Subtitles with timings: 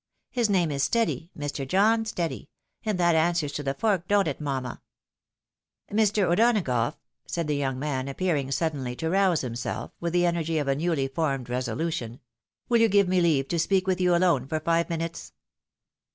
[0.31, 1.67] His name is Steady, Mr.
[1.67, 2.49] John Steady,
[2.83, 4.81] and that answers to the fork, don't it, mamma?""
[5.91, 6.23] Mr.
[6.23, 6.95] O'Donagough!"
[7.27, 10.73] said the young man, appearing sud denly to rouse himself with the energy of a
[10.75, 12.19] newly formed reso lution,"
[12.67, 15.33] will you give me leave to speak with you alone for five minutes